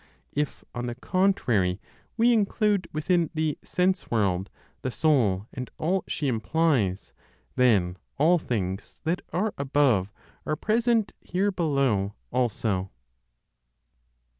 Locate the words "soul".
4.89-5.45